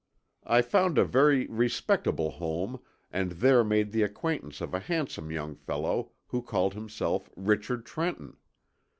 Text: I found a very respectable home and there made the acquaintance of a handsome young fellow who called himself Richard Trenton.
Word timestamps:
I 0.47 0.63
found 0.63 0.97
a 0.97 1.05
very 1.05 1.45
respectable 1.45 2.31
home 2.31 2.79
and 3.11 3.33
there 3.33 3.63
made 3.63 3.91
the 3.91 4.01
acquaintance 4.01 4.59
of 4.59 4.73
a 4.73 4.79
handsome 4.79 5.29
young 5.29 5.53
fellow 5.53 6.11
who 6.29 6.41
called 6.41 6.73
himself 6.73 7.29
Richard 7.35 7.85
Trenton. 7.85 8.37